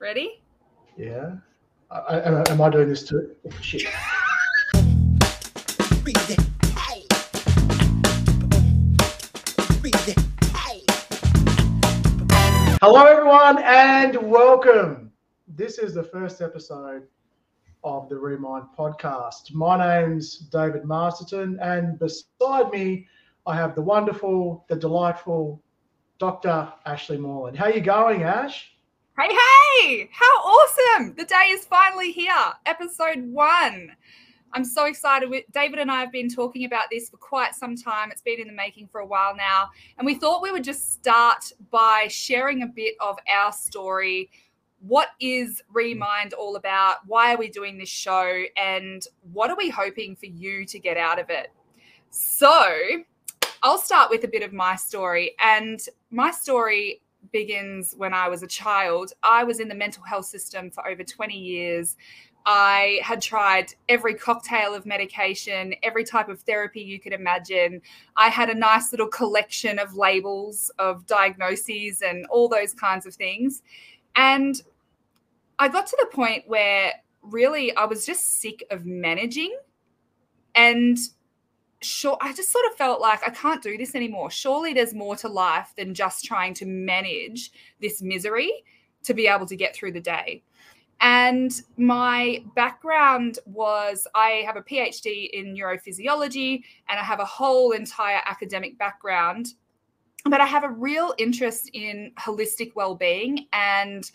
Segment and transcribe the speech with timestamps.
[0.00, 0.40] Ready?
[0.96, 1.32] Yeah.
[1.90, 3.36] I, I, am I doing this too?
[3.46, 3.82] Oh, shit.
[12.80, 15.12] Hello, everyone, and welcome.
[15.46, 17.02] This is the first episode
[17.84, 19.52] of the Remind podcast.
[19.52, 23.06] My name's David Masterton, and beside me,
[23.46, 25.62] I have the wonderful, the delightful
[26.18, 26.72] Dr.
[26.86, 27.58] Ashleigh Moreland.
[27.58, 28.72] How you going, Ash?
[29.18, 30.08] Hey, hey!
[30.12, 31.14] How awesome!
[31.14, 32.32] The day is finally here.
[32.64, 33.90] Episode one.
[34.52, 35.28] I'm so excited.
[35.52, 38.10] David and I have been talking about this for quite some time.
[38.10, 39.68] It's been in the making for a while now.
[39.98, 44.30] And we thought we would just start by sharing a bit of our story.
[44.78, 46.98] What is Remind all about?
[47.06, 48.44] Why are we doing this show?
[48.56, 51.48] And what are we hoping for you to get out of it?
[52.10, 52.78] So,
[53.62, 55.34] I'll start with a bit of my story.
[55.40, 55.80] And
[56.10, 57.02] my story
[57.32, 59.12] begins when I was a child.
[59.22, 61.96] I was in the mental health system for over 20 years.
[62.46, 67.82] I had tried every cocktail of medication, every type of therapy you could imagine.
[68.16, 73.14] I had a nice little collection of labels of diagnoses and all those kinds of
[73.14, 73.62] things.
[74.16, 74.60] And
[75.58, 79.54] I got to the point where really I was just sick of managing
[80.54, 80.98] and
[81.82, 85.16] sure i just sort of felt like i can't do this anymore surely there's more
[85.16, 87.50] to life than just trying to manage
[87.80, 88.52] this misery
[89.02, 90.42] to be able to get through the day
[91.00, 97.72] and my background was I have a PhD in neurophysiology and I have a whole
[97.72, 99.54] entire academic background.
[100.26, 104.10] But I have a real interest in holistic well-being and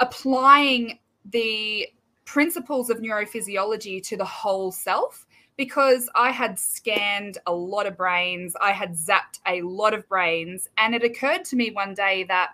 [0.00, 1.86] applying the
[2.24, 5.26] principles of neurophysiology to the whole self
[5.58, 10.68] because I had scanned a lot of brains, I had zapped a lot of brains,
[10.78, 12.52] and it occurred to me one day that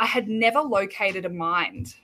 [0.00, 1.96] I had never located a mind.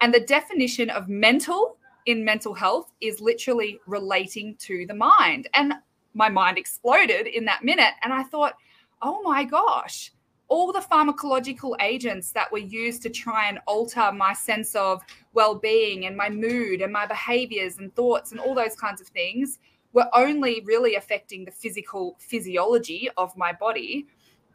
[0.00, 5.48] And the definition of mental in mental health is literally relating to the mind.
[5.54, 5.74] And
[6.14, 7.94] my mind exploded in that minute.
[8.02, 8.54] And I thought,
[9.00, 10.12] oh my gosh,
[10.52, 15.00] all the pharmacological agents that were used to try and alter my sense of
[15.32, 19.60] well-being and my mood and my behaviors and thoughts and all those kinds of things
[19.94, 24.06] were only really affecting the physical physiology of my body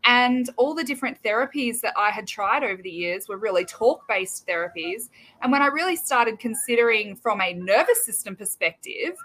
[0.04, 4.08] and all the different therapies that I had tried over the years were really talk
[4.08, 5.10] based therapies.
[5.42, 9.16] And when I really started considering from a nervous system perspective,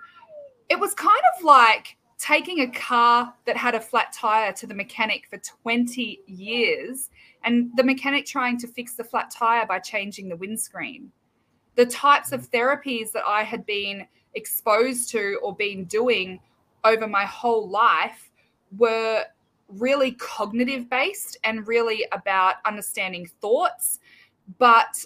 [0.71, 4.75] it was kind of like taking a car that had a flat tire to the
[4.75, 7.11] mechanic for 20 years
[7.45, 11.11] and the mechanic trying to fix the flat tire by changing the windscreen.
[11.75, 16.41] The types of therapies that I had been exposed to or been doing
[16.85, 18.31] over my whole life
[18.77, 19.25] were
[19.69, 24.01] really cognitive based and really about understanding thoughts.
[24.59, 25.05] But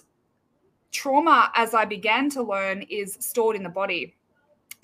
[0.91, 4.16] trauma, as I began to learn, is stored in the body.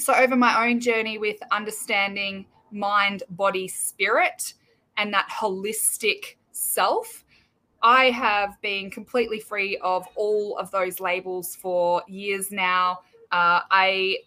[0.02, 4.54] So, over my own journey with understanding mind, body, spirit,
[4.96, 7.24] and that holistic self,
[7.82, 13.02] I have been completely free of all of those labels for years now.
[13.30, 14.18] Uh, I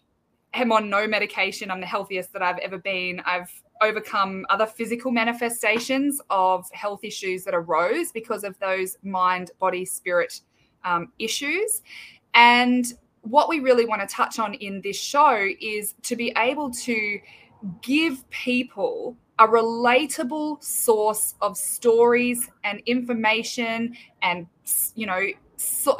[0.54, 1.70] am on no medication.
[1.70, 3.20] I'm the healthiest that I've ever been.
[3.26, 9.84] I've overcome other physical manifestations of health issues that arose because of those mind, body,
[9.84, 10.40] spirit
[10.84, 11.82] um, issues.
[12.32, 12.94] And
[13.26, 17.18] what we really want to touch on in this show is to be able to
[17.82, 24.46] give people a relatable source of stories and information and
[24.94, 25.20] you know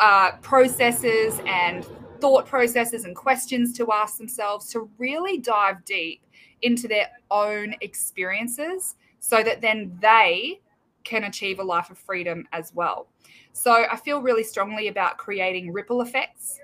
[0.00, 1.86] uh, processes and
[2.20, 6.22] thought processes and questions to ask themselves to really dive deep
[6.62, 10.60] into their own experiences so that then they
[11.04, 13.06] can achieve a life of freedom as well.
[13.52, 16.58] So I feel really strongly about creating ripple effects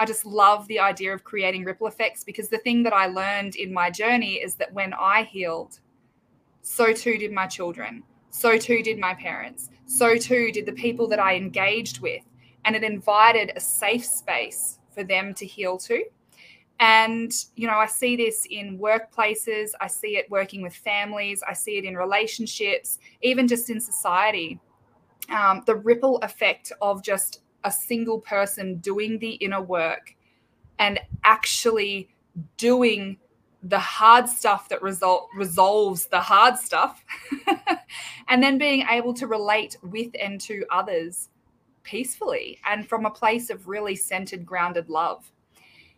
[0.00, 3.56] I just love the idea of creating ripple effects because the thing that I learned
[3.56, 5.78] in my journey is that when I healed,
[6.62, 8.02] so too did my children.
[8.30, 9.68] So too did my parents.
[9.84, 12.22] So too did the people that I engaged with.
[12.64, 16.02] And it invited a safe space for them to heal to.
[16.78, 21.52] And, you know, I see this in workplaces, I see it working with families, I
[21.52, 24.60] see it in relationships, even just in society.
[25.28, 30.14] Um, the ripple effect of just a single person doing the inner work
[30.78, 32.08] and actually
[32.56, 33.18] doing
[33.62, 37.04] the hard stuff that result resolves the hard stuff
[38.28, 41.28] and then being able to relate with and to others
[41.82, 45.30] peacefully and from a place of really centered grounded love.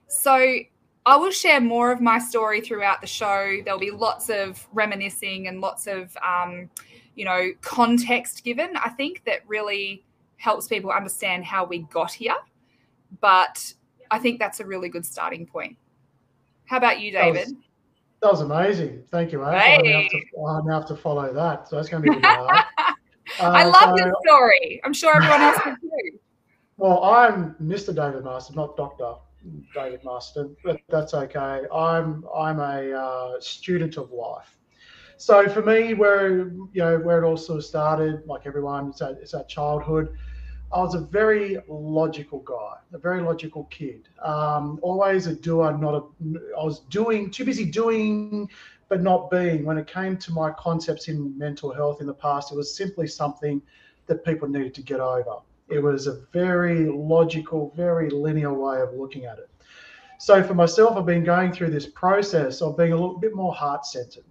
[0.08, 0.56] So
[1.04, 3.58] i will share more of my story throughout the show.
[3.64, 6.68] There'll be lots of reminiscing and lots of um,
[7.14, 10.02] you know context given i think that really
[10.42, 12.34] helps people understand how we got here.
[13.20, 13.72] But
[14.10, 15.76] I think that's a really good starting point.
[16.64, 17.46] How about you, David?
[17.46, 17.54] That was,
[18.22, 19.04] that was amazing.
[19.08, 19.46] Thank you, Hey.
[19.46, 21.68] I, now have to, I now have to follow that.
[21.68, 22.64] So that's going to be hard.
[23.40, 24.80] Uh, I love so, this story.
[24.84, 26.18] I'm sure everyone else does too.
[26.76, 27.94] Well, I'm Mr.
[27.94, 29.14] David Marston, not Doctor
[29.72, 31.62] David Marston, but that's okay.
[31.72, 34.58] I'm I'm a uh, student of life.
[35.18, 39.00] So for me, where you know where it all sort of started, like everyone, it's
[39.00, 40.16] at, it's at childhood.
[40.72, 44.08] I was a very logical guy, a very logical kid.
[44.22, 46.38] Um, always a doer, not a.
[46.58, 48.48] I was doing too busy doing,
[48.88, 49.64] but not being.
[49.64, 53.06] When it came to my concepts in mental health in the past, it was simply
[53.06, 53.60] something
[54.06, 55.36] that people needed to get over.
[55.68, 59.50] It was a very logical, very linear way of looking at it.
[60.18, 63.52] So for myself, I've been going through this process of being a little bit more
[63.52, 64.24] heart centered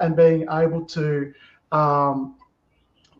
[0.00, 1.32] and being able to
[1.72, 2.36] um,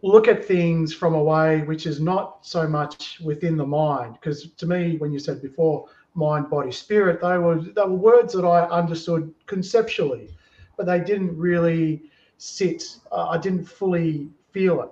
[0.03, 4.15] look at things from a way which is not so much within the mind.
[4.15, 8.33] Because to me, when you said before, mind, body, spirit, they were they were words
[8.35, 10.31] that I understood conceptually,
[10.77, 12.03] but they didn't really
[12.39, 12.85] sit.
[13.13, 14.91] Uh, I didn't fully feel it.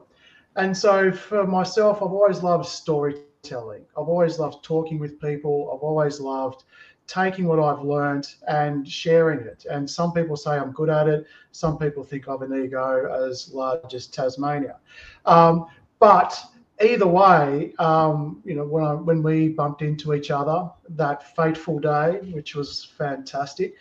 [0.57, 3.85] And so for myself, I've always loved storytelling.
[3.97, 5.71] I've always loved talking with people.
[5.73, 6.65] I've always loved
[7.09, 9.65] taking what I've learned and sharing it.
[9.69, 11.27] And some people say I'm good at it.
[11.53, 14.77] Some people think I've an ego as large as Tasmania.
[15.25, 15.67] Um,
[15.99, 16.39] but
[16.81, 21.81] either way, um, you know, when I, when we bumped into each other that fateful
[21.81, 23.75] day, which was fantastic,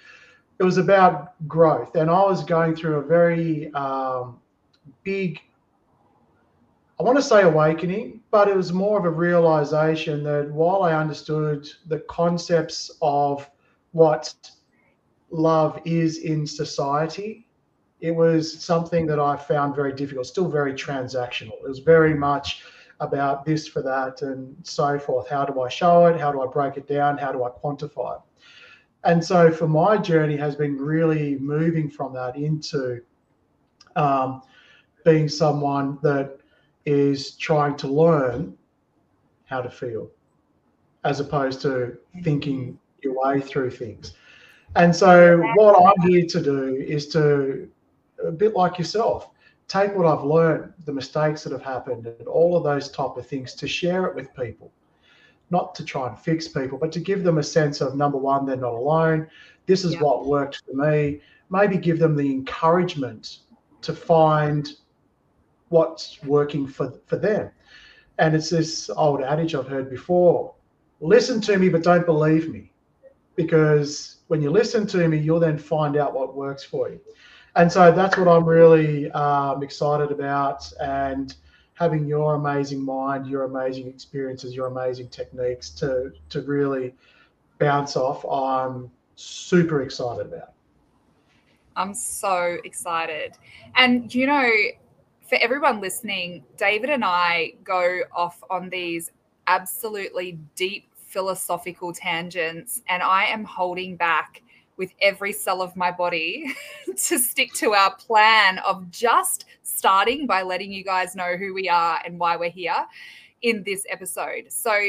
[0.60, 4.40] it was about growth, and I was going through a very um,
[5.04, 5.40] big
[7.00, 10.94] I want to say awakening, but it was more of a realization that while I
[10.94, 13.50] understood the concepts of
[13.92, 14.34] what
[15.30, 17.48] love is in society,
[18.00, 21.54] it was something that I found very difficult, still very transactional.
[21.64, 22.64] It was very much
[23.00, 25.30] about this for that and so forth.
[25.30, 26.20] How do I show it?
[26.20, 27.18] How do I break it down?
[27.18, 28.22] How do I quantify it?
[29.04, 33.02] And so for my journey has been really moving from that into
[33.96, 34.42] um,
[35.06, 36.38] being someone that
[36.88, 38.58] is trying to learn
[39.44, 40.10] how to feel
[41.04, 44.14] as opposed to thinking your way through things.
[44.78, 47.70] And so, what I'm here to do is to,
[48.26, 49.32] a bit like yourself,
[49.68, 53.28] take what I've learned, the mistakes that have happened, and all of those type of
[53.28, 54.72] things to share it with people.
[55.50, 58.46] Not to try and fix people, but to give them a sense of number one,
[58.46, 59.28] they're not alone.
[59.66, 60.04] This is yeah.
[60.04, 61.20] what worked for me.
[61.50, 63.40] Maybe give them the encouragement
[63.82, 64.70] to find
[65.70, 67.52] what's working for, for them.
[68.20, 70.54] And it's this old adage I've heard before
[71.00, 72.72] listen to me, but don't believe me.
[73.36, 77.00] Because when you listen to me, you'll then find out what works for you.
[77.56, 80.72] And so that's what I'm really um, excited about.
[80.80, 81.36] And
[81.74, 86.96] having your amazing mind, your amazing experiences, your amazing techniques to, to really
[87.60, 90.54] bounce off, I'm super excited about.
[91.76, 93.38] I'm so excited.
[93.76, 94.50] And, you know,
[95.28, 99.12] for everyone listening, David and I go off on these
[99.48, 104.42] absolutely deep philosophical tangents, and I am holding back
[104.78, 106.54] with every cell of my body
[106.88, 111.68] to stick to our plan of just starting by letting you guys know who we
[111.68, 112.86] are and why we're here
[113.42, 114.46] in this episode.
[114.50, 114.80] So,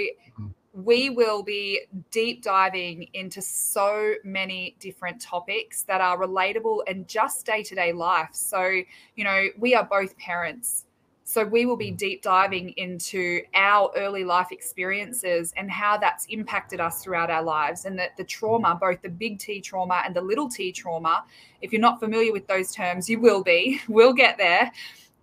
[0.72, 7.46] we will be deep diving into so many different topics that are relatable and just
[7.46, 8.30] day to day life.
[8.32, 8.82] So,
[9.16, 10.84] you know, we are both parents.
[11.24, 11.96] So, we will be mm.
[11.96, 17.84] deep diving into our early life experiences and how that's impacted us throughout our lives,
[17.84, 21.24] and that the trauma, both the big T trauma and the little t trauma,
[21.60, 24.72] if you're not familiar with those terms, you will be, we'll get there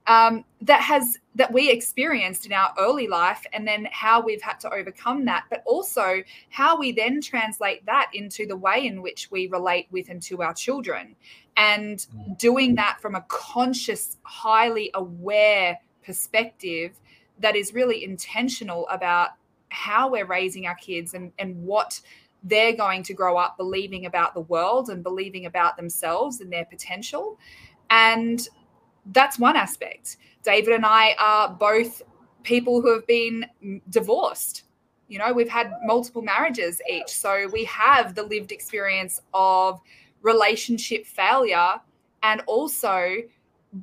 [0.07, 4.59] um, that has that we experienced in our early life and then how we've had
[4.59, 9.29] to overcome that but also how we then translate that into the way in which
[9.31, 11.15] we relate with and to our children
[11.57, 12.37] and mm.
[12.37, 16.99] doing that from a conscious highly aware perspective
[17.39, 19.31] that is really intentional about
[19.69, 21.99] how we're raising our kids and, and what
[22.43, 26.65] they're going to grow up believing about the world and believing about themselves and their
[26.65, 27.37] potential
[27.89, 28.47] and
[29.07, 30.17] that's one aspect.
[30.43, 32.01] David and I are both
[32.43, 33.45] people who have been
[33.89, 34.63] divorced.
[35.07, 37.09] You know, we've had multiple marriages each.
[37.09, 39.79] So we have the lived experience of
[40.21, 41.75] relationship failure
[42.23, 43.17] and also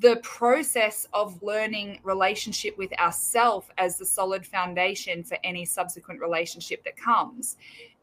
[0.01, 6.83] the process of learning relationship with ourself as the solid foundation for any subsequent relationship
[6.85, 7.57] that comes.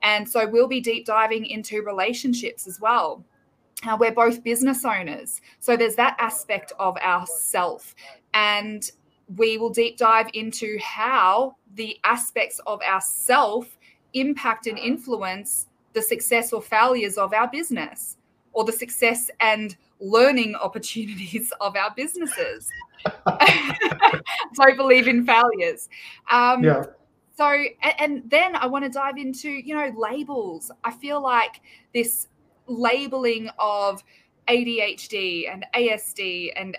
[0.04, 3.24] And so we'll be deep diving into relationships as well.
[3.88, 5.42] Uh, we're both business owners.
[5.60, 7.96] So there's that aspect of ourself.
[8.34, 8.90] And
[9.38, 13.78] we will deep dive into how the aspects of ourself
[14.14, 18.18] impact and influence the success or failures of our business
[18.54, 22.70] or the success and learning opportunities of our businesses.
[24.56, 25.90] Don't believe in failures.
[26.30, 26.84] Um, yeah.
[27.38, 30.72] So, and, and then I want to dive into, you know, labels.
[30.84, 31.62] I feel like
[31.94, 32.28] this
[32.70, 34.04] labeling of
[34.48, 36.78] ADHD and ASD and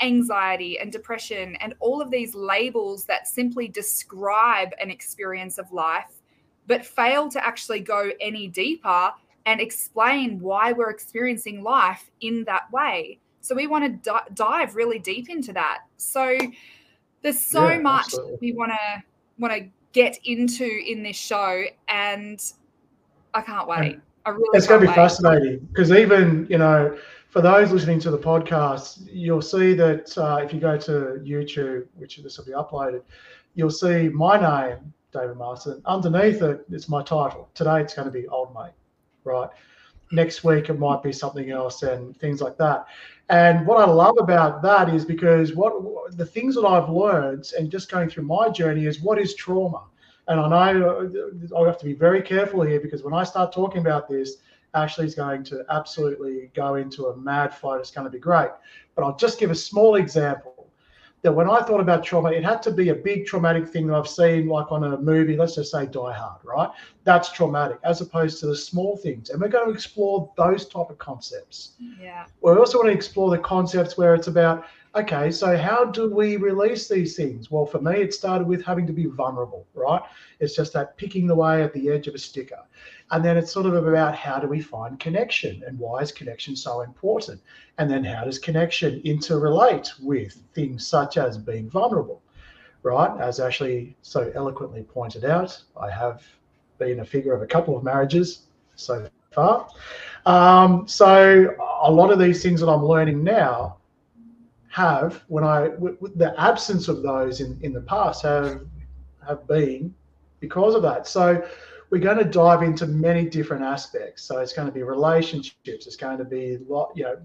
[0.00, 6.22] anxiety and depression and all of these labels that simply describe an experience of life,
[6.66, 9.12] but fail to actually go any deeper
[9.46, 13.18] and explain why we're experiencing life in that way.
[13.40, 15.80] So we want to d- dive really deep into that.
[15.96, 16.38] So
[17.22, 19.02] there's so yeah, much we want to
[19.38, 22.40] want to get into in this show, and
[23.34, 23.94] I can't wait.
[23.94, 24.02] And
[24.36, 24.96] really it's going to be wait.
[24.96, 26.96] fascinating because even you know
[27.28, 31.86] for those listening to the podcast, you'll see that uh, if you go to YouTube,
[31.96, 33.02] which this will be uploaded,
[33.54, 35.82] you'll see my name, David Marston.
[35.84, 37.48] Underneath it, it's my title.
[37.54, 38.72] Today, it's going to be Old Mate,
[39.24, 39.50] right?
[40.10, 42.86] Next week, it might be something else and things like that.
[43.28, 45.74] And what I love about that is because what
[46.16, 49.82] the things that I've learned and just going through my journey is what is trauma.
[50.28, 51.10] And I know
[51.56, 54.36] I have to be very careful here because when I start talking about this,
[54.74, 57.80] Ashleigh's going to absolutely go into a mad fight.
[57.80, 58.50] It's going to be great.
[58.94, 60.70] But I'll just give a small example
[61.22, 63.94] that when I thought about trauma, it had to be a big traumatic thing that
[63.94, 66.70] I've seen, like on a movie, let's just say Die Hard, right?
[67.02, 69.30] That's traumatic, as opposed to the small things.
[69.30, 71.72] And we're going to explore those type of concepts.
[72.00, 72.26] Yeah.
[72.40, 74.66] We also want to explore the concepts where it's about,
[74.98, 77.50] okay, so how do we release these things?
[77.50, 80.02] Well, for me, it started with having to be vulnerable, right?
[80.40, 82.62] It's just that picking the way at the edge of a sticker.
[83.10, 86.56] And then it's sort of about how do we find connection and why is connection
[86.56, 87.40] so important?
[87.78, 92.22] And then how does connection interrelate with things such as being vulnerable,
[92.82, 93.18] right?
[93.20, 96.22] As Ashleigh so eloquently pointed out, I have
[96.78, 99.68] been a figure of a couple of marriages so far.
[100.26, 103.77] Um, so a lot of these things that I'm learning now
[104.70, 105.68] have, when I,
[106.16, 108.62] the absence of those in, in the past have
[109.26, 109.94] have been
[110.40, 111.06] because of that.
[111.06, 111.46] So
[111.90, 114.22] we're going to dive into many different aspects.
[114.22, 115.86] So it's going to be relationships.
[115.86, 117.16] It's going to be lot you know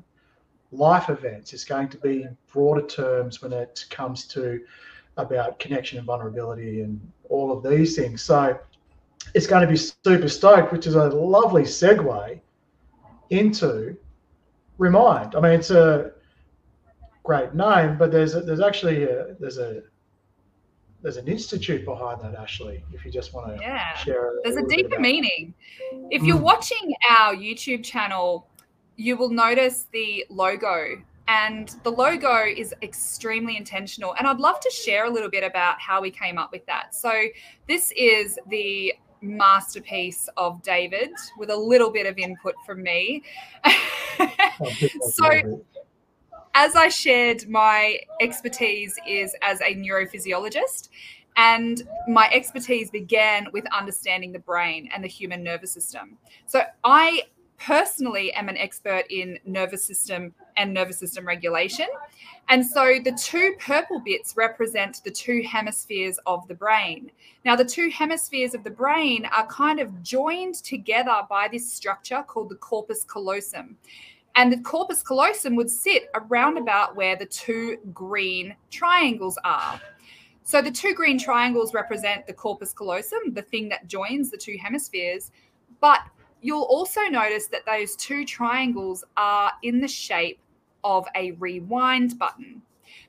[0.72, 1.54] life events.
[1.54, 4.62] It's going to be broader terms when it comes to
[5.18, 8.22] about connection and vulnerability and all of these things.
[8.22, 8.58] So
[9.34, 12.40] it's going to be super stoked, which is a lovely segue
[13.30, 13.96] into
[14.80, 15.36] Remind.
[15.36, 16.13] I mean, it's a
[17.24, 19.82] great name, but there's a, there's actually a, there's a
[21.02, 23.96] there's an institute behind that Ashleigh if you just want to yeah.
[23.98, 25.54] share there's a, a deeper meaning.
[26.10, 26.42] If you're mm.
[26.42, 28.48] watching our youtube channel
[28.96, 34.70] you will notice the logo and the logo is extremely intentional and i'd love to
[34.70, 36.96] share a little bit about how we came up with that.
[36.96, 37.12] So
[37.68, 43.24] this is the masterpiece of david with a little bit of input from me.
[45.10, 45.64] So
[46.54, 50.90] as I shared, my expertise is as a neurophysiologist.
[51.36, 56.18] And my expertise began with understanding the brain and the human nervous system.
[56.46, 57.24] So I
[57.58, 61.88] personally am an expert in nervous system and nervous system regulation.
[62.50, 67.10] And so the two purple bits represent the two hemispheres of the brain.
[67.46, 72.24] Now, the two hemispheres of the brain are kind of joined together by this structure
[72.28, 73.78] called the corpus callosum.
[74.36, 79.80] And the corpus callosum would sit around about where the two green triangles are.
[80.44, 84.58] So the two green triangles represent the corpus callosum, the thing that joins the two
[84.62, 85.32] hemispheres.
[85.80, 86.02] But
[86.42, 90.40] you'll also notice that those two triangles are in the shape
[90.84, 92.62] of a rewind button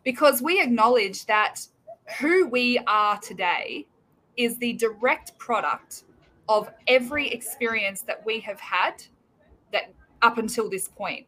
[0.04, 1.66] because we acknowledge that
[2.20, 3.86] who we are today
[4.36, 6.04] is the direct product
[6.48, 9.02] of every experience that we have had
[10.24, 11.26] up until this point.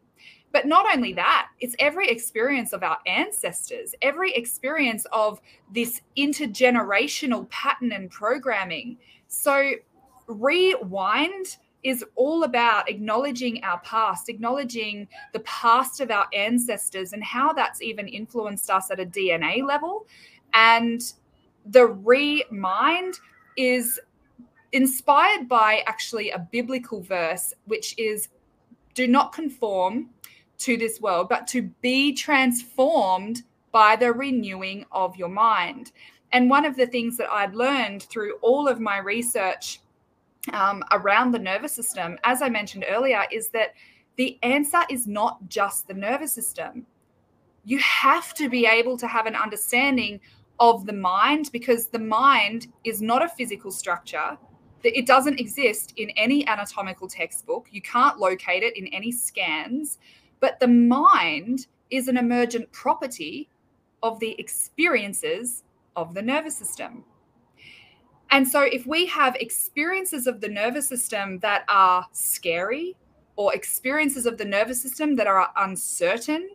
[0.52, 5.40] But not only that, it's every experience of our ancestors, every experience of
[5.72, 8.96] this intergenerational pattern and programming.
[9.28, 9.72] So,
[10.26, 17.52] rewind is all about acknowledging our past, acknowledging the past of our ancestors and how
[17.52, 20.06] that's even influenced us at a DNA level.
[20.54, 21.02] And
[21.66, 23.20] the remind
[23.56, 24.00] is
[24.72, 28.28] inspired by actually a biblical verse, which is
[28.96, 30.10] do not conform
[30.58, 35.92] to this world, but to be transformed by the renewing of your mind.
[36.32, 39.80] And one of the things that I've learned through all of my research
[40.52, 43.74] um, around the nervous system, as I mentioned earlier, is that
[44.16, 46.86] the answer is not just the nervous system.
[47.66, 50.20] you have to be able to have an understanding
[50.60, 54.38] of the mind because the mind is not a physical structure.
[54.94, 57.68] It doesn't exist in any anatomical textbook.
[57.70, 59.98] You can't locate it in any scans.
[60.40, 63.48] But the mind is an emergent property
[64.02, 65.64] of the experiences
[65.94, 67.04] of the nervous system.
[68.30, 72.96] And so, if we have experiences of the nervous system that are scary
[73.36, 76.50] or experiences of the nervous system that are uncertain,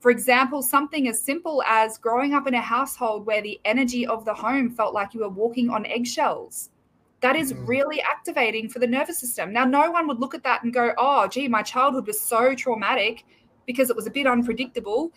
[0.00, 4.24] for example, something as simple as growing up in a household where the energy of
[4.24, 6.70] the home felt like you were walking on eggshells.
[7.20, 7.66] That is mm.
[7.66, 9.52] really activating for the nervous system.
[9.52, 12.54] Now, no one would look at that and go, oh, gee, my childhood was so
[12.54, 13.24] traumatic
[13.66, 15.12] because it was a bit unpredictable.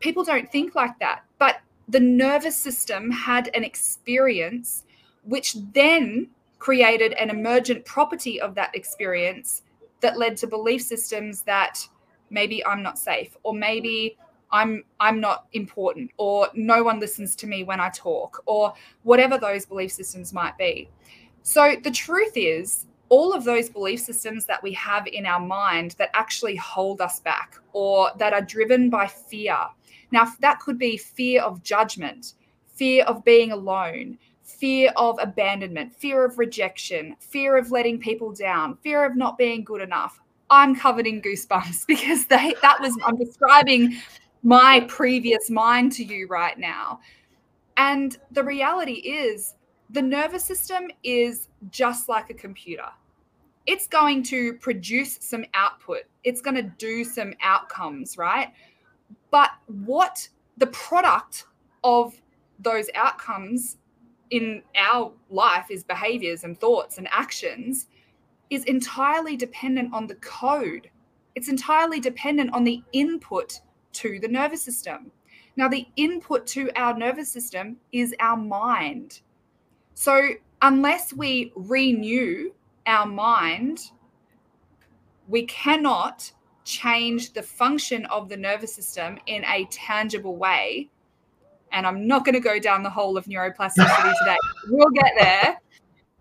[0.00, 1.24] People don't think like that.
[1.38, 4.84] But the nervous system had an experience
[5.24, 6.28] which then
[6.58, 9.62] created an emergent property of that experience
[10.00, 11.86] that led to belief systems that
[12.30, 14.16] maybe I'm not safe or maybe
[14.52, 19.38] I'm I'm not important or no one listens to me when I talk or whatever
[19.38, 20.88] those belief systems might be.
[21.50, 25.96] So the truth is all of those belief systems that we have in our mind
[25.98, 29.58] that actually hold us back or that are driven by fear.
[30.12, 32.34] Now that could be fear of judgment,
[32.68, 38.76] fear of being alone, fear of abandonment, fear of rejection, fear of letting people down,
[38.76, 43.16] fear of not being good enough, I'm covered in goosebumps because they that was I'm
[43.16, 43.96] describing
[44.44, 47.00] my previous mind to you right now.
[47.76, 49.54] And the reality is
[49.92, 52.88] the nervous system is just like a computer.
[53.66, 56.02] It's going to produce some output.
[56.24, 58.48] It's going to do some outcomes, right?
[59.30, 61.46] But what the product
[61.84, 62.14] of
[62.58, 63.78] those outcomes
[64.30, 67.88] in our life is behaviors and thoughts and actions
[68.50, 70.90] is entirely dependent on the code.
[71.34, 73.60] It's entirely dependent on the input
[73.94, 75.10] to the nervous system.
[75.56, 79.20] Now, the input to our nervous system is our mind.
[79.94, 80.30] So,
[80.62, 82.52] unless we renew
[82.86, 83.80] our mind,
[85.28, 86.30] we cannot
[86.64, 90.88] change the function of the nervous system in a tangible way.
[91.72, 94.36] And I'm not going to go down the hole of neuroplasticity today.
[94.68, 95.60] We'll get there.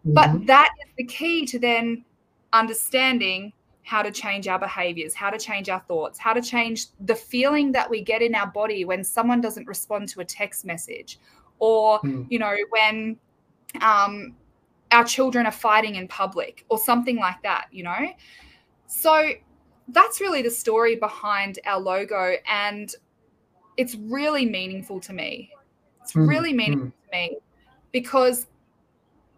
[0.05, 0.45] But mm-hmm.
[0.45, 2.05] that is the key to then
[2.53, 7.15] understanding how to change our behaviors, how to change our thoughts, how to change the
[7.15, 11.19] feeling that we get in our body when someone doesn't respond to a text message,
[11.57, 12.25] or, mm.
[12.29, 13.17] you know, when
[13.81, 14.35] um,
[14.91, 18.09] our children are fighting in public, or something like that, you know?
[18.87, 19.31] So
[19.89, 22.35] that's really the story behind our logo.
[22.47, 22.93] And
[23.77, 25.51] it's really meaningful to me.
[26.01, 26.27] It's mm.
[26.27, 27.05] really meaningful mm.
[27.05, 27.37] to me
[27.91, 28.47] because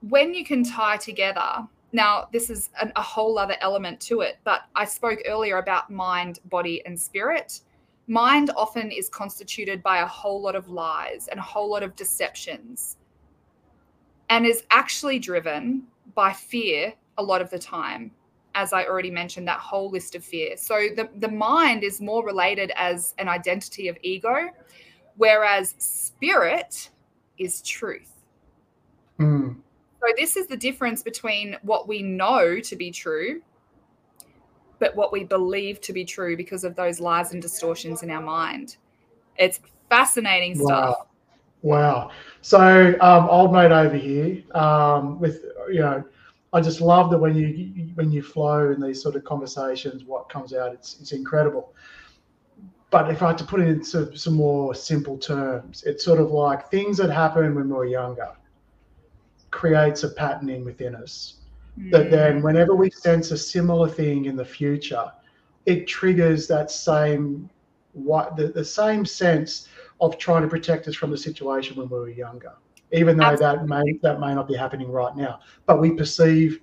[0.10, 4.38] when you can tie together now, this is an, a whole other element to it,
[4.46, 7.60] but I spoke earlier about mind, body, and spirit.
[8.08, 11.96] Mind often is constituted by a whole lot of lies and a whole lot of
[11.96, 12.98] deceptions
[14.32, 15.84] and is actually driven
[16.16, 18.12] by fear a lot of the time
[18.56, 20.58] as I already mentioned, that whole list of fear.
[20.58, 24.50] So the, the mind is more related as an identity of ego,
[25.18, 26.90] whereas spirit
[27.38, 28.12] is truth.
[29.20, 29.56] Mm.
[30.00, 33.42] So this is the difference between what we know to be true,
[34.80, 38.22] but what we believe to be true because of those lies and distortions in our
[38.22, 38.78] mind.
[39.38, 40.66] It's fascinating wow.
[40.66, 41.08] stuff.
[41.62, 42.12] Wow.
[42.42, 46.04] So, um, old mate over here, um, with you know,
[46.54, 50.30] I just love that when you when you flow in these sort of conversations, what
[50.30, 51.74] comes out, it's it's incredible.
[52.90, 56.32] But if I had to put it in some more simple terms, it's sort of
[56.32, 58.34] like things that happen when we're younger
[59.52, 61.36] creates a patterning within us
[61.78, 61.92] mm.
[61.92, 65.12] that then whenever we sense a similar thing in the future
[65.66, 67.50] it triggers that same
[67.94, 69.68] what the, the same sense
[70.02, 72.54] of trying to protect us from the situation when we were younger
[72.92, 73.60] even though Absolutely.
[73.60, 76.62] that may that may not be happening right now but we perceive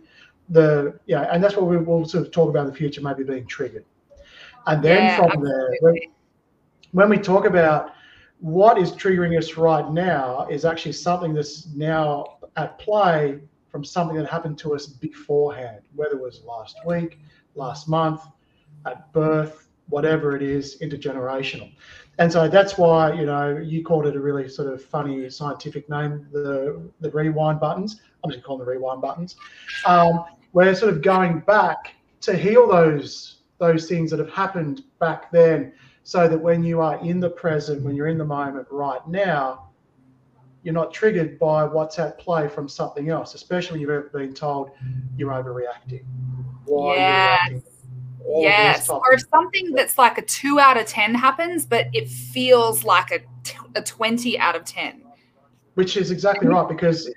[0.50, 3.24] the yeah and that's what we will sort of talk about in the future maybe
[3.24, 3.84] being triggered
[4.66, 5.50] and then yeah, from absolutely.
[5.50, 5.96] there when,
[6.92, 7.92] when we talk about
[8.40, 14.16] what is triggering us right now is actually something that's now at play from something
[14.16, 17.18] that happened to us beforehand, whether it was last week,
[17.54, 18.22] last month,
[18.86, 21.72] at birth, whatever it is, intergenerational.
[22.18, 25.88] And so that's why, you know, you called it a really sort of funny scientific
[25.88, 28.00] name, the, the rewind buttons.
[28.24, 29.36] I'm just calling them the rewind buttons.
[29.86, 35.32] Um, we're sort of going back to heal those those things that have happened back
[35.32, 35.72] then
[36.04, 39.68] so that when you are in the present, when you're in the moment right now,
[40.62, 44.32] you're not triggered by what's at play from something else, especially when you've ever been
[44.32, 44.70] told
[45.16, 46.04] you're overreacting.
[46.66, 47.50] Why yes.
[47.52, 47.62] all
[48.26, 48.88] yes.
[48.88, 53.10] Or if something that's like a two out of 10 happens, but it feels like
[53.10, 55.02] a, t- a 20 out of 10.
[55.74, 57.08] Which is exactly right because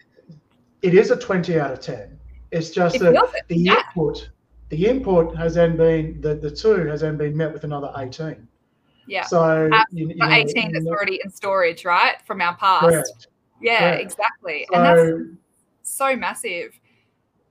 [0.82, 2.18] it is a 20 out of 10.
[2.52, 3.76] It's just It that the Yeah.
[3.96, 4.30] input,
[4.70, 8.48] the input has then been the, the two has then been met with another 18.
[9.08, 9.26] Yeah.
[9.26, 12.16] So Uh, you, you know, 18 that's already in storage, right?
[12.26, 12.84] From our past.
[12.86, 13.28] correct.
[13.62, 14.02] Yeah, correct.
[14.02, 14.68] exactly.
[14.74, 15.00] and that's
[15.84, 16.80] So so massive.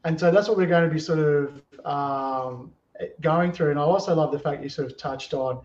[0.04, 2.72] and so that's what we're going to be sort of um,
[3.20, 3.70] going through.
[3.70, 5.60] And I also love the fact you sort of touched on,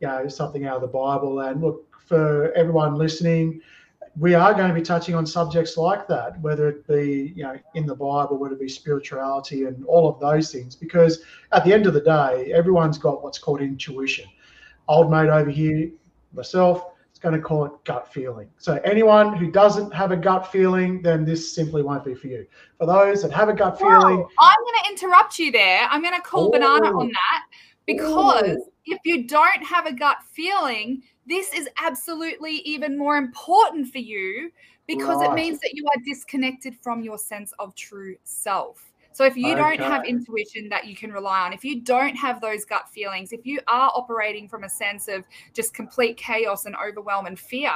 [0.00, 1.40] you know, something out of the Bible.
[1.40, 3.60] And look, for everyone listening,
[4.16, 7.58] we are going to be touching on subjects like that, whether it be, you know,
[7.74, 11.72] in the Bible, whether it be spirituality and all of those things, because at the
[11.72, 14.26] end of the day, everyone's got what's called intuition.
[14.86, 15.90] Old mate over here,
[16.32, 16.93] myself,
[17.24, 18.48] going to call it gut feeling.
[18.58, 22.46] So anyone who doesn't have a gut feeling, then this simply won't be for you.
[22.78, 25.88] For those that have a gut feeling, Whoa, I'm going to interrupt you there.
[25.90, 27.46] I'm going to call banana on that
[27.86, 28.72] because Ooh.
[28.84, 34.50] if you don't have a gut feeling, this is absolutely even more important for you
[34.86, 38.92] because it means that you are disconnected from your sense of true self.
[39.14, 42.40] So if you don't have intuition that you can rely on, if you don't have
[42.40, 46.74] those gut feelings, if you are operating from a sense of just complete chaos and
[46.74, 47.70] overwhelm and fear,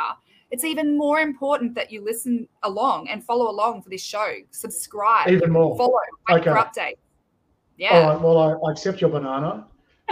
[0.50, 4.34] it's even more important that you listen along and follow along for this show.
[4.50, 5.76] Subscribe, even more.
[5.76, 5.92] follow,
[6.28, 6.60] wait for Okay.
[6.60, 6.80] updates.
[6.80, 6.94] All
[7.76, 8.00] Yeah.
[8.00, 8.20] All right.
[8.20, 9.64] well, I, I accept your banana.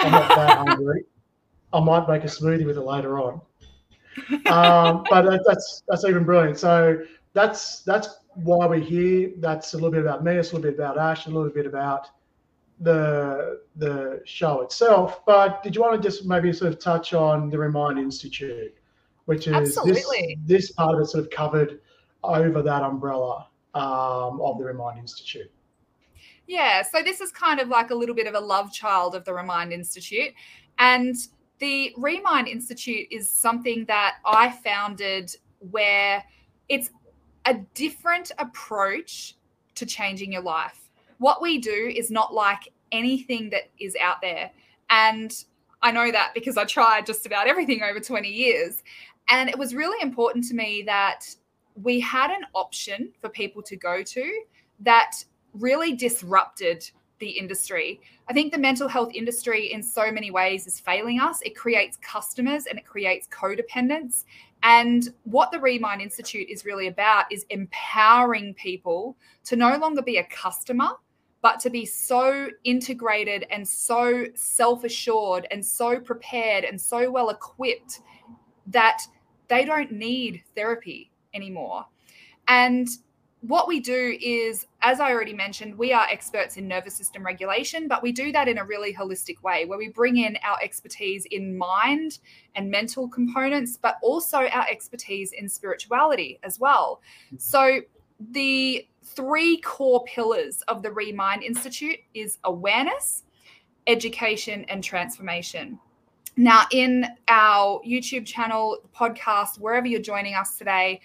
[0.05, 1.03] I'm not that hungry.
[1.73, 3.41] I might make a smoothie with it later on.
[4.47, 6.57] Um, but that, that's that's even brilliant.
[6.57, 7.01] So
[7.33, 9.33] that's that's why we're here.
[9.39, 10.33] That's a little bit about me.
[10.33, 11.27] It's a little bit about Ash.
[11.27, 12.09] A little bit about
[12.81, 15.25] the the show itself.
[15.25, 18.75] But did you want to just maybe sort of touch on the Remind Institute,
[19.25, 20.39] which is Absolutely.
[20.45, 21.81] this this part of it sort of covered
[22.23, 25.51] over that umbrella um, of the Remind Institute.
[26.47, 29.25] Yeah, so this is kind of like a little bit of a love child of
[29.25, 30.33] the Remind Institute.
[30.79, 31.17] And
[31.59, 36.23] the Remind Institute is something that I founded where
[36.69, 36.91] it's
[37.47, 39.37] a different approach
[39.77, 40.91] to changing your life.
[41.19, 44.51] What we do is not like anything that is out there.
[44.91, 45.33] And
[45.83, 48.83] I know that because I tried just about everything over 20 years.
[49.29, 51.27] And it was really important to me that
[51.83, 54.43] we had an option for people to go to
[54.81, 58.01] that really disrupted the industry.
[58.29, 61.41] I think the mental health industry, in so many ways, is failing us.
[61.43, 64.25] It creates customers and it creates codependence.
[64.63, 70.17] And what the Remind Institute is really about is empowering people to no longer be
[70.17, 70.89] a customer,
[71.43, 77.31] but to be so integrated and so self assured and so prepared and so well
[77.31, 78.01] equipped
[78.67, 79.03] that
[79.49, 81.87] they don't need therapy anymore.
[82.49, 82.89] And
[83.41, 87.89] what we do is, as I already mentioned, we are experts in nervous system regulation,
[87.89, 91.25] but we do that in a really holistic way where we bring in our expertise
[91.33, 92.21] in mind
[92.55, 97.03] and mental components, but also our expertise in spirituality as well.
[97.27, 97.39] Mm-hmm.
[97.39, 97.81] So,
[98.31, 103.25] the three core pillars of the Remind Institute is awareness,
[103.89, 105.81] education, and transformation.
[106.37, 111.01] Now, in our YouTube channel, podcast, wherever you're joining us today,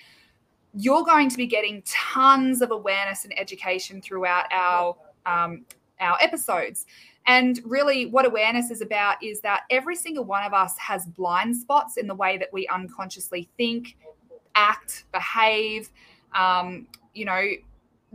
[0.74, 5.66] you're going to be getting tons of awareness and education throughout our um,
[6.00, 6.86] our episodes.
[7.28, 11.56] And really, what awareness is about is that every single one of us has blind
[11.56, 13.96] spots in the way that we unconsciously think,
[14.56, 15.90] act, behave,
[16.34, 17.52] um, you know,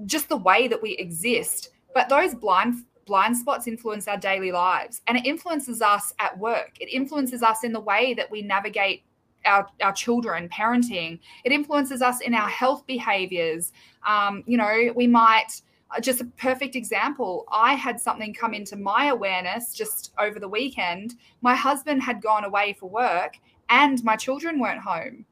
[0.07, 1.71] just the way that we exist.
[1.95, 6.73] But those blind blind spots influence our daily lives, and it influences us at work.
[6.81, 9.05] It influences us in the way that we navigate
[9.47, 13.73] our, our children parenting it influences us in our health behaviors.
[14.07, 18.77] Um, you know we might uh, just a perfect example i had something come into
[18.77, 21.15] my awareness just over the weekend.
[21.43, 23.37] My husband had gone away for work
[23.69, 25.25] and my children weren't home.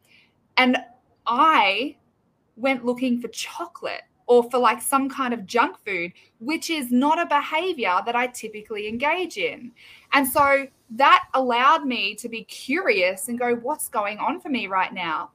[0.56, 0.78] And
[1.26, 1.96] i
[2.56, 7.18] went looking for chocolate or for like some kind of junk food which is not
[7.18, 9.72] a behavior that i typically engage in.
[10.12, 14.66] And so that allowed me to be curious and go, what's going on for me
[14.66, 15.30] right now?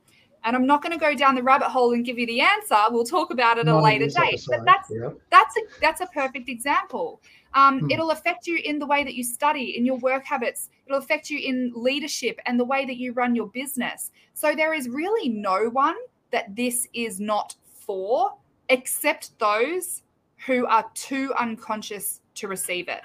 [0.46, 2.78] And I'm not going to go down the rabbit hole and give you the answer.
[2.92, 4.42] We'll talk about it at a Not later date.
[4.48, 5.10] But that's yeah.
[5.30, 7.22] that's a that's a perfect example.
[7.54, 7.92] Um, Hmm.
[7.92, 10.70] It'll affect you in the way that you study, in your work habits.
[10.86, 14.12] It'll affect you in leadership and the way that you run your business.
[14.34, 15.96] So there is really no one
[16.32, 18.34] that this is not for,
[18.70, 20.04] except those
[20.46, 23.02] who are too unconscious to receive it.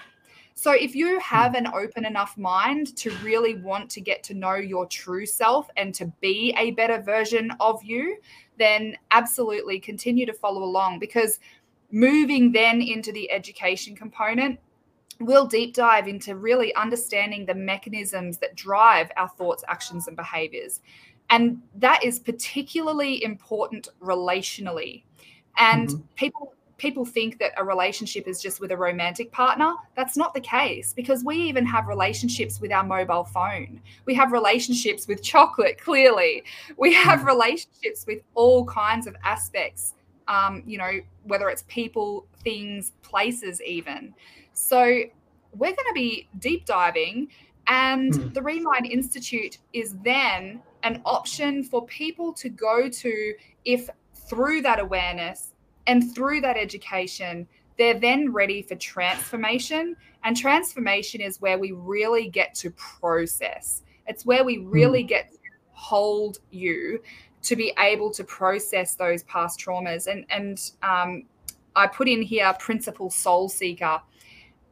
[0.55, 4.55] So if you have an open enough mind to really want to get to know
[4.55, 8.19] your true self and to be a better version of you,
[8.59, 11.41] then absolutely continue to follow along because
[11.91, 14.59] moving then into the education component,
[15.21, 20.81] we'll deep dive into really understanding the mechanisms that drive our thoughts, actions, and behaviors.
[21.31, 25.03] And that is particularly important relationally.
[25.57, 26.03] And mm-hmm.
[26.17, 29.73] people people think that a relationship is just with a romantic partner.
[29.97, 33.81] That's not the case because we even have relationships with our mobile phone.
[34.05, 36.45] We have relationships with chocolate, clearly.
[36.77, 37.29] We have mm-hmm.
[37.29, 39.95] relationships with all kinds of aspects,
[40.29, 44.13] um, you know, whether it's people, things, places, even.
[44.53, 44.81] So
[45.53, 47.29] we're going to be deep diving,
[47.67, 48.35] and mm.
[48.35, 53.89] the Remind Institute is then an option for people to go to if
[54.29, 55.54] through that awareness
[55.87, 57.47] and through that education,
[57.79, 59.97] they're then ready for transformation.
[60.23, 63.83] And transformation is where we really get to process.
[64.07, 65.09] It's where we really mm.
[65.09, 65.39] get to
[65.73, 67.01] hold you
[67.43, 70.07] to be able to process those past traumas.
[70.07, 71.25] And and um,
[71.77, 74.01] I put in here principal soul seeker.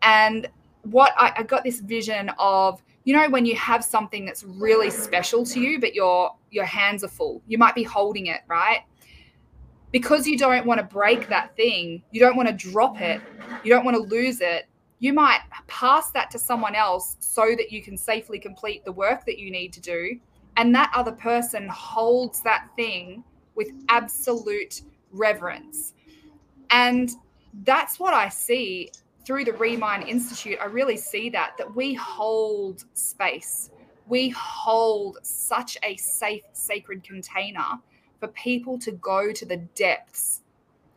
[0.02, 0.48] And
[0.82, 4.90] what I, I got this vision of, you know, when you have something that's really
[4.90, 7.42] special to you, but your your hands are full.
[7.46, 8.80] You might be holding it, right?
[9.92, 13.20] Because you don't want to break that thing, you don't want to drop it,
[13.62, 14.66] you don't want to lose it.
[14.98, 19.26] You might pass that to someone else so that you can safely complete the work
[19.26, 20.18] that you need to do.
[20.56, 23.24] And that other person holds that thing
[23.54, 25.94] with absolute reverence.
[26.70, 27.10] And
[27.64, 28.90] that's what I see
[29.24, 33.70] through the Remind Institute, I really see that that we hold space.
[34.06, 37.78] We hold such a safe, sacred container
[38.22, 40.42] for people to go to the depths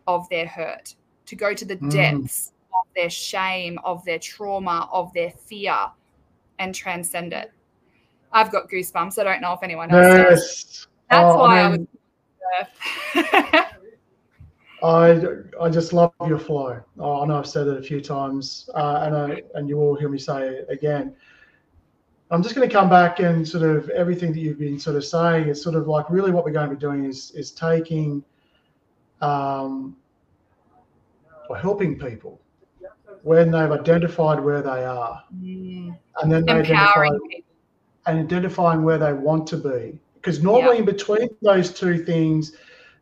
[0.05, 0.93] of their hurt,
[1.25, 1.89] to go to the mm.
[1.89, 5.75] depths of their shame, of their trauma, of their fear,
[6.59, 7.51] and transcend it.
[8.31, 9.17] I've got goosebumps.
[9.17, 10.29] I don't know if anyone else yes.
[10.29, 10.88] does.
[11.09, 11.88] That's oh, why I, mean,
[12.53, 12.67] I
[13.23, 13.65] was.
[14.83, 16.79] I I just love your flow.
[16.99, 19.95] Oh, I know I've said it a few times, uh, and I, and you will
[19.95, 21.15] hear me say it again.
[22.31, 25.05] I'm just going to come back and sort of everything that you've been sort of
[25.05, 28.23] saying is sort of like really what we're going to be doing is is taking
[29.21, 29.95] um,
[31.49, 32.41] or helping people
[33.21, 35.97] when they've identified where they are, mm.
[36.21, 37.07] and then they identify
[38.07, 39.99] and identifying where they want to be.
[40.15, 42.53] Because normally in between those two things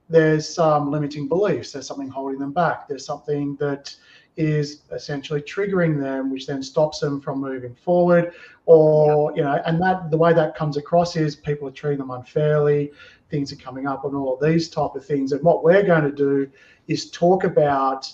[0.09, 3.95] there's some limiting beliefs, there's something holding them back, there's something that
[4.35, 8.33] is essentially triggering them, which then stops them from moving forward.
[8.65, 9.37] Or, yeah.
[9.37, 12.91] you know, and that the way that comes across is people are treating them unfairly,
[13.29, 15.31] things are coming up and all of these type of things.
[15.31, 16.49] And what we're going to do
[16.87, 18.11] is talk about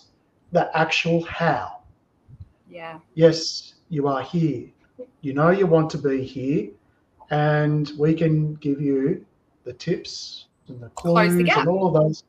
[0.51, 1.81] the actual how.
[2.69, 2.99] Yeah.
[3.13, 4.67] Yes, you are here.
[5.21, 6.69] You know you want to be here.
[7.31, 9.23] And we can give you
[9.63, 12.23] the tips, and the clues the and all of those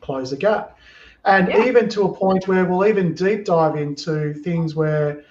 [0.00, 0.77] close the gap.
[1.24, 1.66] And yeah.
[1.66, 5.24] even to a point where we'll even deep dive into things where,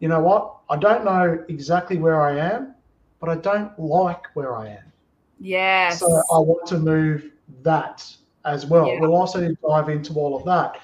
[0.00, 2.74] you know what, I don't know exactly where I am,
[3.20, 4.92] but I don't like where I am.
[5.38, 5.90] Yeah.
[5.90, 7.30] So I want to move
[7.62, 8.06] that
[8.44, 8.86] as well.
[8.86, 9.00] Yeah.
[9.00, 10.80] We'll also dive into all of that.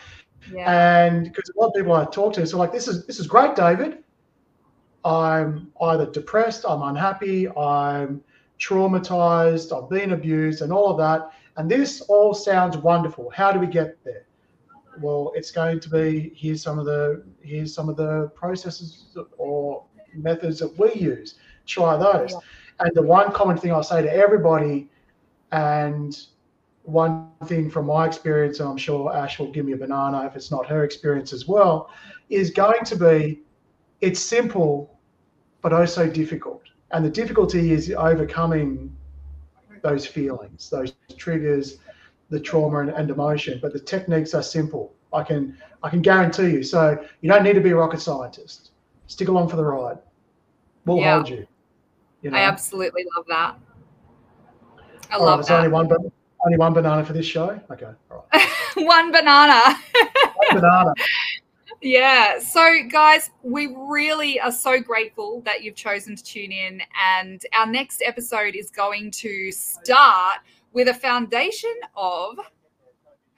[0.52, 1.07] Yeah.
[1.07, 3.26] And because a lot of people I talk to, so like this is this is
[3.26, 4.05] great, David.
[5.05, 8.22] I'm either depressed, I'm unhappy, I'm
[8.59, 11.33] traumatized, I've been abused, and all of that.
[11.57, 13.31] And this all sounds wonderful.
[13.31, 14.27] How do we get there?
[15.01, 19.85] Well, it's going to be here's some of the here's some of the processes or
[20.14, 21.35] methods that we use.
[21.66, 22.33] Try those.
[22.33, 22.38] Yeah.
[22.81, 24.90] And the one common thing I'll say to everybody,
[25.53, 26.19] and
[26.83, 30.37] one thing from my experience, and I'm sure Ash will give me a banana if
[30.37, 31.90] it's not her experience as well,
[32.29, 33.42] is going to be
[34.01, 34.99] it's simple,
[35.62, 38.94] but also difficult and the difficulty is overcoming
[39.83, 41.79] those feelings, those triggers,
[42.31, 43.59] the trauma and, and, emotion.
[43.61, 44.94] But the techniques are simple.
[45.12, 46.62] I can I can guarantee you.
[46.62, 48.70] So you don't need to be a rocket scientist.
[49.07, 49.99] Stick along for the ride.
[50.85, 51.14] We'll yeah.
[51.14, 51.46] hold you.
[52.22, 52.37] you know?
[52.37, 53.57] I absolutely love that.
[55.11, 55.59] I love right, that.
[55.59, 55.88] Only one,
[56.44, 57.61] only one banana for this show.
[57.70, 58.49] Okay, all right.
[58.77, 59.79] one banana.
[60.51, 60.92] one banana.
[61.87, 62.40] Yeah.
[62.40, 66.83] So, guys, we really are so grateful that you've chosen to tune in.
[67.01, 70.40] And our next episode is going to start
[70.72, 72.38] with a foundation of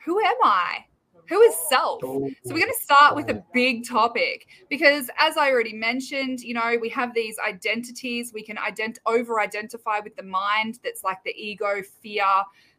[0.02, 0.87] who am I?
[1.28, 2.00] Who is self?
[2.00, 6.54] So, we're going to start with a big topic because, as I already mentioned, you
[6.54, 8.32] know, we have these identities.
[8.32, 12.24] We can ident- over identify with the mind that's like the ego, fear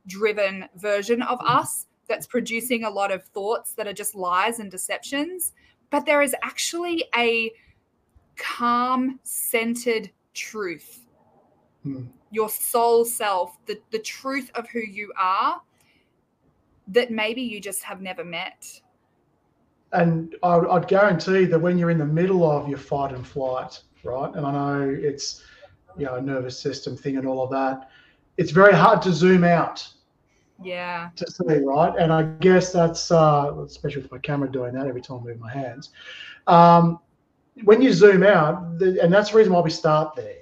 [0.07, 4.69] driven version of us that's producing a lot of thoughts that are just lies and
[4.69, 5.53] deceptions.
[5.91, 7.51] But there is actually a
[8.35, 11.05] calm, centered truth.
[11.83, 12.07] Hmm.
[12.31, 15.61] Your soul self, the, the truth of who you are,
[16.89, 18.81] that maybe you just have never met.
[19.93, 23.81] and I, I'd guarantee that when you're in the middle of your fight and flight,
[24.03, 24.33] right?
[24.35, 25.43] And I know it's
[25.97, 27.89] you know a nervous system thing and all of that.
[28.37, 29.87] It's very hard to zoom out
[30.63, 31.09] Yeah.
[31.15, 31.93] to see, right?
[31.97, 35.39] And I guess that's uh, especially with my camera doing that every time I move
[35.39, 35.91] my hands.
[36.47, 36.99] Um,
[37.63, 40.35] when you zoom out, the, and that's the reason why we start there,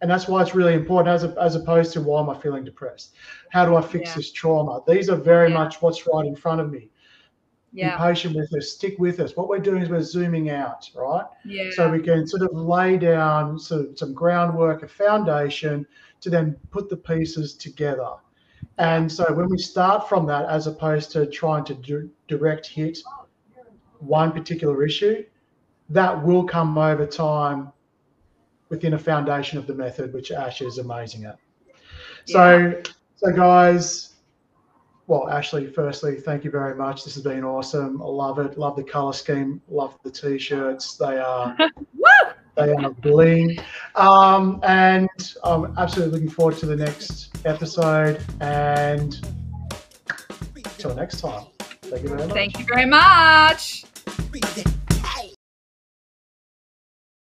[0.00, 2.64] and that's why it's really important, as, a, as opposed to why am I feeling
[2.64, 3.14] depressed?
[3.50, 4.16] How do I fix Yeah.
[4.16, 4.80] this trauma?
[4.86, 5.58] These are very Yeah.
[5.58, 6.90] much what's right in front of me.
[7.72, 7.96] Yeah.
[7.96, 9.36] Be patient with us, stick with us.
[9.36, 11.24] What we're doing is we're zooming out, right?
[11.44, 11.70] Yeah.
[11.72, 15.86] So we can sort of lay down some, some groundwork, a foundation
[16.20, 18.10] to then put the pieces together.
[18.78, 22.98] And so when we start from that, as opposed to trying to do, direct hit
[24.00, 25.24] one particular issue,
[25.90, 27.72] that will come over time
[28.68, 31.38] within a foundation of the method, which Ash is amazing at.
[32.24, 32.82] So,
[33.16, 34.14] so guys,
[35.06, 37.04] well, Ashleigh, firstly, thank you very much.
[37.04, 38.00] This has been awesome.
[38.00, 38.58] I love it.
[38.58, 39.60] Love the color scheme.
[39.68, 40.96] Love the t-shirts.
[40.96, 41.56] They are!
[42.56, 43.58] they are bling.
[43.94, 45.08] Um, and
[45.42, 48.22] I'm absolutely looking forward to the next episode.
[48.40, 49.16] And
[50.56, 52.32] until next time, thank you very much.
[52.32, 53.84] Thank you very much.